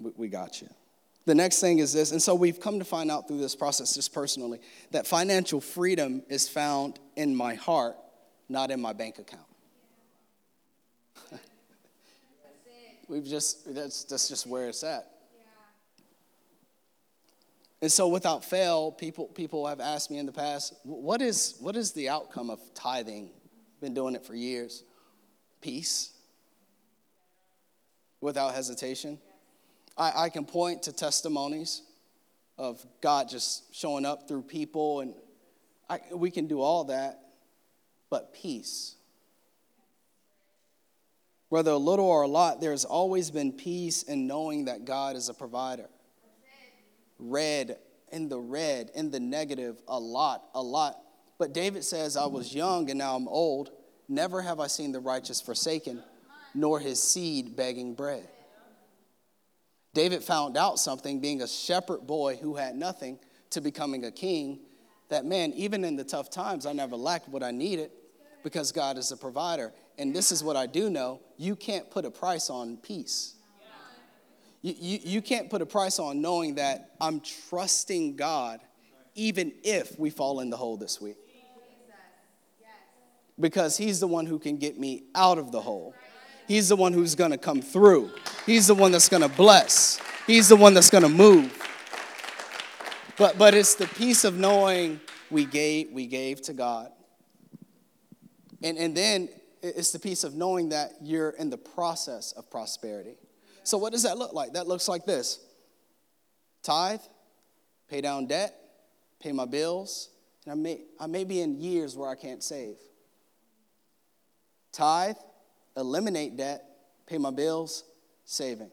[0.00, 0.68] We got you.
[1.26, 3.94] The next thing is this, and so we've come to find out through this process,
[3.94, 4.58] just personally,
[4.90, 7.96] that financial freedom is found in my heart,
[8.48, 9.44] not in my bank account.
[13.06, 15.10] We've just, that's, that's just where it's at.
[17.82, 21.76] And so, without fail, people, people have asked me in the past, what is, what
[21.76, 23.30] is the outcome of tithing?
[23.80, 24.84] Been doing it for years.
[25.60, 26.12] Peace
[28.20, 29.18] without hesitation.
[30.00, 31.82] I, I can point to testimonies
[32.56, 35.14] of God just showing up through people, and
[35.90, 37.20] I, we can do all that,
[38.08, 38.94] but peace.
[41.50, 45.28] Whether a little or a lot, there's always been peace in knowing that God is
[45.28, 45.88] a provider.
[47.18, 47.76] Red,
[48.10, 50.96] in the red, in the negative, a lot, a lot.
[51.38, 53.70] But David says, I was young and now I'm old.
[54.08, 56.02] Never have I seen the righteous forsaken,
[56.54, 58.26] nor his seed begging bread.
[59.92, 63.18] David found out something, being a shepherd boy who had nothing,
[63.50, 64.60] to becoming a king,
[65.08, 67.90] that man, even in the tough times, I never lacked what I needed
[68.42, 69.72] because God is a provider.
[69.98, 73.34] And this is what I do know you can't put a price on peace.
[74.62, 78.60] You, you, you can't put a price on knowing that I'm trusting God
[79.14, 81.16] even if we fall in the hole this week.
[83.38, 85.94] Because He's the one who can get me out of the hole.
[86.50, 88.10] He's the one who's going to come through.
[88.44, 90.00] He's the one that's going to bless.
[90.26, 91.56] He's the one that's going to move.
[93.16, 94.98] But, but it's the peace of knowing
[95.30, 96.90] we gave, we gave to God.
[98.64, 99.28] And, and then
[99.62, 103.14] it's the peace of knowing that you're in the process of prosperity.
[103.62, 104.54] So, what does that look like?
[104.54, 105.38] That looks like this
[106.64, 106.98] tithe,
[107.88, 108.56] pay down debt,
[109.20, 110.08] pay my bills.
[110.44, 112.74] And I may, I may be in years where I can't save.
[114.72, 115.14] Tithe,
[115.80, 116.64] eliminate debt,
[117.06, 117.84] pay my bills,
[118.24, 118.70] saving.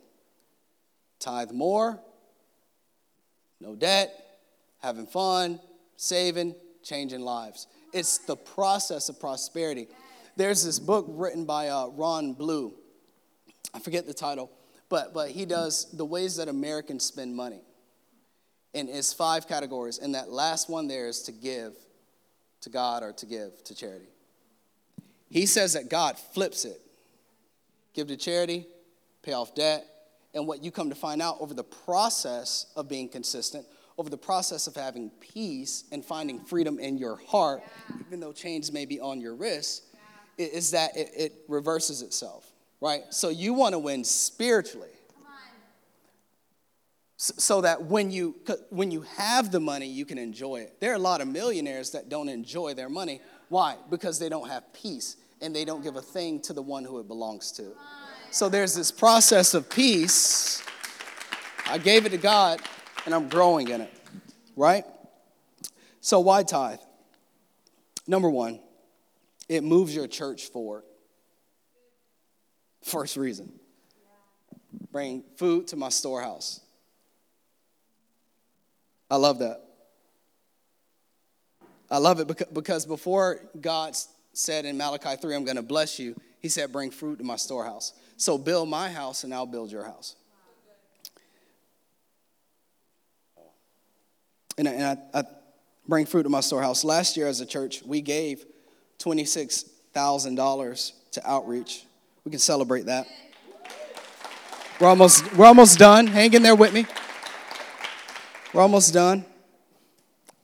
[1.20, 1.99] Tithe more,
[3.60, 4.14] no debt,
[4.80, 5.60] having fun,
[5.95, 7.68] saving, changing lives.
[7.93, 9.88] It's the process of prosperity.
[10.36, 12.74] There's this book written by uh, Ron Blue.
[13.74, 14.51] I forget the title,
[14.89, 17.62] but, but he does the ways that Americans spend money.
[18.74, 19.97] And it's five categories.
[19.97, 21.74] And that last one there is to give
[22.62, 24.10] to God or to give to charity.
[25.30, 26.80] He says that God flips it
[27.97, 28.67] give to charity,
[29.23, 29.83] pay off debt,
[30.35, 33.65] and what you come to find out over the process of being consistent,
[33.97, 37.63] over the process of having peace and finding freedom in your heart,
[38.05, 39.83] even though chains may be on your wrist,
[40.37, 43.01] is that it, it reverses itself, right?
[43.09, 44.89] So you want to win spiritually.
[47.17, 48.35] So that when you,
[48.69, 50.79] when you have the money, you can enjoy it.
[50.79, 53.21] There are a lot of millionaires that don't enjoy their money.
[53.49, 53.77] Why?
[53.89, 56.99] Because they don't have peace and they don't give a thing to the one who
[56.99, 57.71] it belongs to.
[58.31, 60.63] So there's this process of peace.
[61.67, 62.61] I gave it to God
[63.05, 63.93] and I'm growing in it,
[64.55, 64.83] right?
[66.01, 66.79] So, why tithe?
[68.07, 68.59] Number one,
[69.49, 70.83] it moves your church forward.
[72.83, 73.51] First reason
[74.91, 76.61] bring food to my storehouse.
[79.09, 79.63] I love that.
[81.89, 86.15] I love it because before God's said in Malachi 3, I'm going to bless you,
[86.39, 87.93] he said, bring fruit to my storehouse.
[88.17, 90.15] So build my house and I'll build your house.
[94.57, 95.23] And, I, and I, I
[95.88, 96.83] bring fruit to my storehouse.
[96.83, 98.45] Last year as a church, we gave
[98.99, 101.85] $26,000 to outreach.
[102.23, 103.07] We can celebrate that.
[104.79, 106.07] We're almost, we're almost done.
[106.07, 106.85] Hang in there with me.
[108.53, 109.25] We're almost done.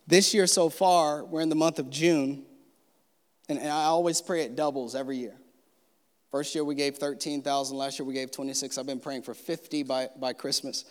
[0.07, 2.45] This year so far, we're in the month of June.
[3.53, 5.35] And, and I always pray it doubles every year.
[6.31, 8.79] First year we gave 13,000, last year we gave 26.
[8.79, 10.85] I've been praying for 50 by, by Christmas.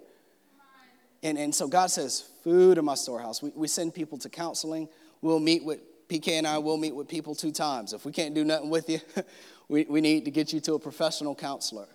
[1.23, 3.41] And, and so God says, food in my storehouse.
[3.41, 4.89] We, we send people to counseling.
[5.21, 5.79] We'll meet with,
[6.09, 7.93] PK and I will meet with people two times.
[7.93, 8.99] If we can't do nothing with you,
[9.69, 11.87] we, we need to get you to a professional counselor.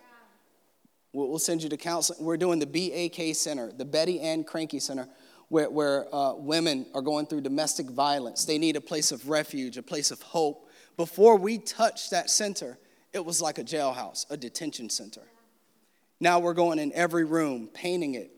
[1.13, 2.25] We'll, we'll send you to counseling.
[2.25, 5.09] We're doing the BAK Center, the Betty Ann Krahnke Center,
[5.49, 8.45] where, where uh, women are going through domestic violence.
[8.45, 10.69] They need a place of refuge, a place of hope.
[10.97, 12.79] Before we touched that center,
[13.13, 15.23] it was like a jailhouse, a detention center.
[16.21, 18.31] Now we're going in every room, painting it,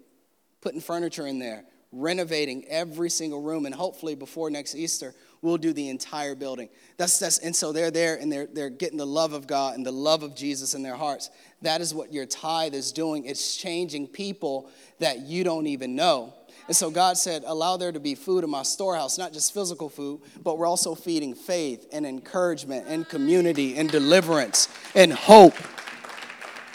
[0.60, 5.72] putting furniture in there, renovating every single room, and hopefully before next Easter, we'll do
[5.72, 6.68] the entire building.
[6.96, 9.84] That's, that's and so they're there and they're they're getting the love of God and
[9.84, 11.30] the love of Jesus in their hearts.
[11.62, 13.24] That is what your tithe is doing.
[13.24, 16.34] It's changing people that you don't even know.
[16.66, 19.88] And so God said, Allow there to be food in my storehouse, not just physical
[19.88, 25.54] food, but we're also feeding faith and encouragement and community and deliverance and hope.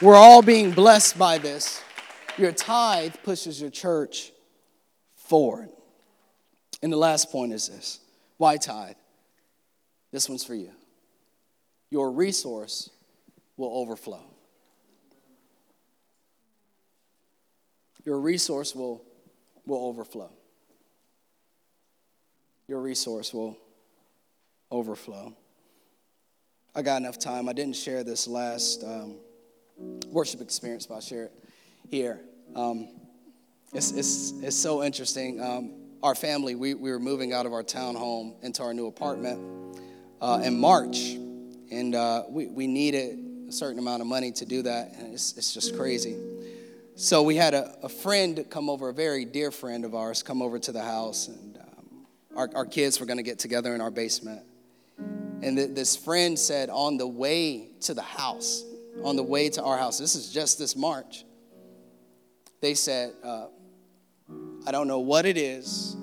[0.01, 1.81] We're all being blessed by this.
[2.37, 4.33] Your tithe pushes your church
[5.25, 5.69] forward.
[6.81, 7.99] And the last point is this
[8.37, 8.95] why tithe?
[10.11, 10.71] This one's for you.
[11.89, 12.89] Your resource
[13.57, 14.23] will overflow.
[18.05, 19.03] Your resource will,
[19.65, 20.29] will overflow.
[22.67, 23.57] Your resource will
[24.71, 25.35] overflow.
[26.75, 27.49] I got enough time.
[27.49, 29.15] I didn't share this last um,
[30.07, 31.33] worship experience, but I'll share it
[31.89, 32.21] here.
[32.55, 32.89] Um,
[33.75, 35.41] it's, it's, it's so interesting.
[35.41, 39.39] Um, our family, we, we were moving out of our townhome into our new apartment
[40.21, 41.17] uh, in March,
[41.71, 43.19] and uh, we, we needed
[43.49, 46.15] a certain amount of money to do that, and it's, it's just crazy.
[46.95, 50.41] So we had a, a friend come over, a very dear friend of ours, come
[50.41, 52.05] over to the house, and um,
[52.37, 54.41] our, our kids were going to get together in our basement.
[55.41, 58.63] And th- this friend said, on the way to the house,
[59.03, 61.25] on the way to our house, this is just this March,
[62.61, 63.47] they said, uh,
[64.67, 65.95] I don't know what it is.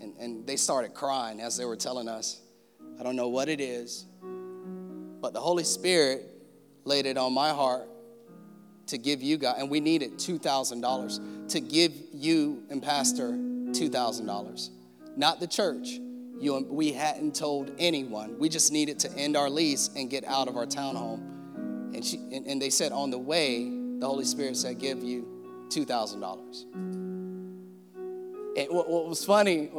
[0.00, 2.40] And, and they started crying as they were telling us,
[2.98, 4.06] I don't know what it is.
[5.20, 6.28] But the Holy Spirit
[6.84, 7.88] laid it on my heart
[8.88, 14.68] to give you guys, and we needed $2,000 to give you and Pastor $2,000.
[15.16, 15.88] Not the church.
[16.40, 18.38] You, we hadn't told anyone.
[18.38, 21.94] We just needed to end our lease and get out of our townhome.
[21.94, 25.26] And, she, and, and they said, on the way, the Holy Spirit said, give you
[25.68, 27.03] $2,000.
[28.56, 29.70] And what, what was funny,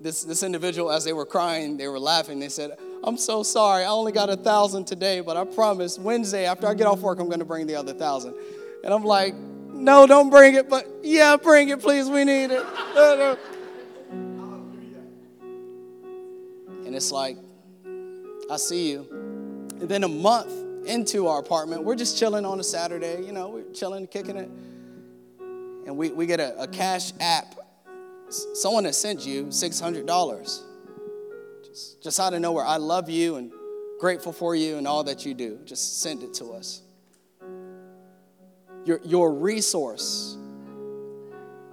[0.00, 2.38] this, this individual, as they were crying, they were laughing.
[2.38, 3.84] They said, I'm so sorry.
[3.84, 7.20] I only got a thousand today, but I promise Wednesday after I get off work,
[7.20, 8.34] I'm going to bring the other thousand.
[8.84, 12.08] And I'm like, no, don't bring it, but yeah, bring it, please.
[12.08, 12.64] We need it.
[16.84, 17.36] and it's like,
[18.50, 19.06] I see you.
[19.80, 20.52] And then a month
[20.86, 24.50] into our apartment, we're just chilling on a Saturday, you know, we're chilling, kicking it.
[25.86, 27.57] And we, we get a, a cash app.
[28.30, 30.62] Someone has sent you $600
[31.78, 32.64] just, just out of nowhere.
[32.64, 33.52] I love you and
[34.00, 35.58] grateful for you and all that you do.
[35.64, 36.82] Just send it to us.
[38.84, 40.36] Your, your resource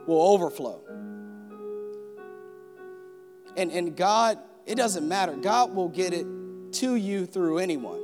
[0.05, 0.81] will overflow.
[3.57, 5.33] And, and God, it doesn't matter.
[5.33, 6.25] God will get it
[6.73, 8.01] to you through anyone.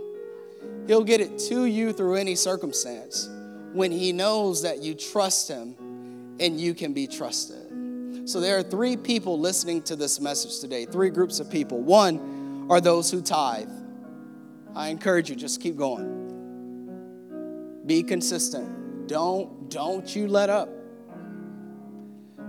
[0.87, 3.29] He'll get it to you through any circumstance
[3.73, 5.75] when He knows that you trust Him
[6.39, 7.71] and you can be trusted.
[8.25, 11.81] So there are three people listening to this message today, three groups of people.
[11.81, 13.69] One are those who tithe.
[14.75, 16.21] I encourage you, just keep going.
[17.85, 19.07] Be consistent.
[19.07, 20.69] Don't, don't you let up.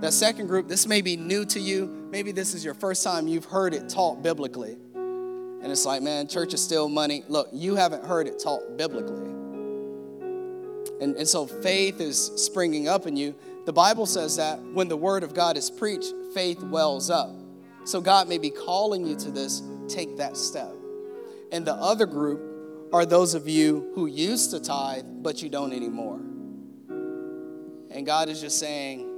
[0.00, 1.86] That second group, this may be new to you.
[2.10, 4.76] Maybe this is your first time you've heard it taught biblically.
[4.94, 7.24] And it's like, man, church is still money.
[7.28, 9.30] Look, you haven't heard it taught biblically.
[11.00, 13.34] And, and so faith is springing up in you.
[13.64, 17.30] The Bible says that when the word of God is preached, faith wells up.
[17.84, 20.72] So God may be calling you to this, take that step.
[21.52, 25.72] And the other group are those of you who used to tithe, but you don't
[25.72, 26.20] anymore.
[27.90, 29.08] And God is just saying,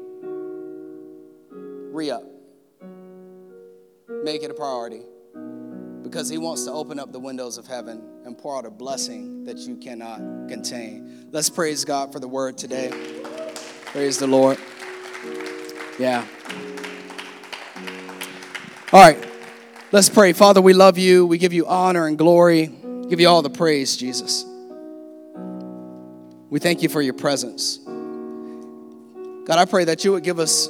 [1.50, 2.24] re up,
[4.22, 5.02] make it a priority
[6.02, 9.44] because He wants to open up the windows of heaven and pour out a blessing
[9.44, 10.18] that you cannot
[10.48, 11.28] contain.
[11.32, 12.90] Let's praise God for the word today.
[13.94, 14.58] Praise the Lord.
[16.00, 16.26] Yeah.
[18.92, 19.16] All right.
[19.92, 20.32] Let's pray.
[20.32, 21.24] Father, we love you.
[21.26, 22.72] We give you honor and glory.
[23.08, 24.44] Give you all the praise, Jesus.
[26.50, 27.78] We thank you for your presence.
[29.46, 30.66] God, I pray that you would give us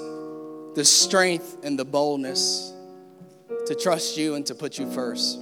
[0.74, 2.74] the strength and the boldness
[3.64, 5.38] to trust you and to put you first.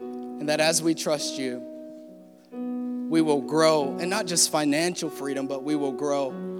[0.00, 1.62] And that as we trust you,
[3.08, 6.55] we will grow, and not just financial freedom, but we will grow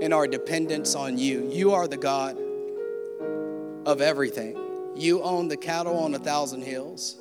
[0.00, 1.48] in our dependence on you.
[1.50, 2.38] You are the God
[3.86, 4.58] of everything.
[4.94, 7.16] You own the cattle on a thousand hills.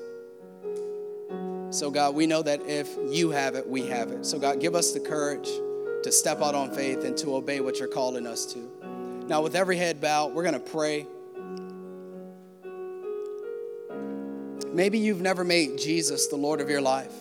[1.70, 4.26] So, God, we know that if you have it, we have it.
[4.26, 5.50] So, God, give us the courage
[6.04, 9.26] to step out on faith and to obey what you're calling us to.
[9.28, 11.06] Now, with every head bowed, we're going to pray.
[14.72, 17.14] Maybe you've never made Jesus the Lord of your life,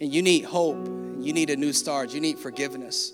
[0.00, 0.86] and you need hope,
[1.18, 3.12] you need a new start, you need forgiveness.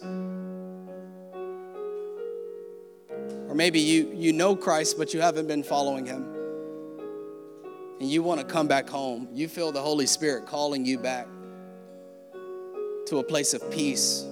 [3.56, 6.24] Maybe you, you know Christ, but you haven't been following him.
[8.00, 11.26] and you want to come back home, you feel the Holy Spirit calling you back
[13.06, 14.24] to a place of peace,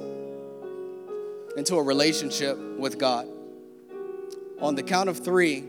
[1.56, 3.28] into a relationship with God.
[4.60, 5.64] On the count of three,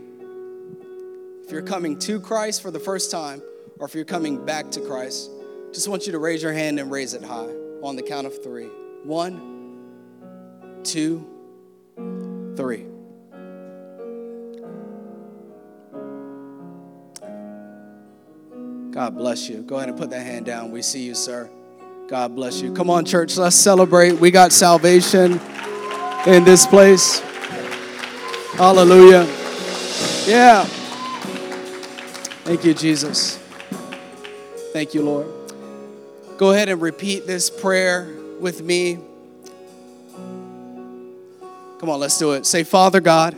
[1.44, 3.40] if you're coming to Christ for the first time,
[3.78, 5.30] or if you're coming back to Christ,
[5.72, 7.52] just want you to raise your hand and raise it high
[7.82, 8.68] on the count of three.
[9.04, 11.24] One, two,
[12.56, 12.86] three.
[18.96, 19.58] God bless you.
[19.58, 20.70] Go ahead and put that hand down.
[20.70, 21.50] We see you, sir.
[22.08, 22.72] God bless you.
[22.72, 24.12] Come on, church, let's celebrate.
[24.12, 25.38] We got salvation
[26.26, 27.18] in this place.
[28.54, 29.26] Hallelujah.
[30.26, 30.64] Yeah.
[32.44, 33.36] Thank you, Jesus.
[34.72, 35.26] Thank you, Lord.
[36.38, 38.98] Go ahead and repeat this prayer with me.
[41.80, 42.46] Come on, let's do it.
[42.46, 43.36] Say, Father God,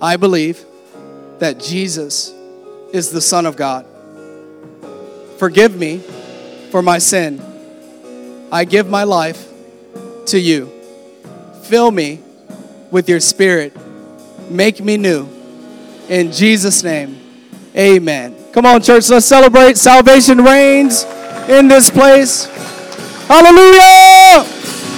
[0.00, 0.64] I believe
[1.40, 2.32] that Jesus
[2.94, 3.84] is the Son of God.
[5.38, 5.98] Forgive me
[6.70, 7.42] for my sin.
[8.50, 9.48] I give my life
[10.26, 10.72] to you.
[11.64, 12.20] Fill me
[12.90, 13.76] with your spirit.
[14.50, 15.28] Make me new.
[16.08, 17.20] In Jesus' name,
[17.76, 18.36] amen.
[18.52, 19.76] Come on, church, let's celebrate.
[19.76, 21.04] Salvation reigns
[21.48, 22.46] in this place.
[23.26, 24.55] Hallelujah!